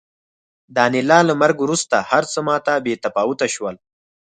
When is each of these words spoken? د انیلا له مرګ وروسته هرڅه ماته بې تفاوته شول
د 0.73 0.75
انیلا 0.87 1.19
له 1.29 1.33
مرګ 1.41 1.57
وروسته 1.61 1.95
هرڅه 2.11 2.39
ماته 2.47 2.73
بې 2.85 2.93
تفاوته 3.03 3.47
شول 3.55 3.75